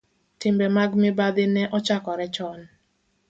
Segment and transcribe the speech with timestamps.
[0.39, 2.59] Timbe mag mibadhi ne ochakore chon,